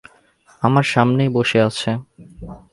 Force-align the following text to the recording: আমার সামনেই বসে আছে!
আমার 0.61 0.85
সামনেই 0.93 1.29
বসে 1.29 1.59
আছে! 1.61 1.89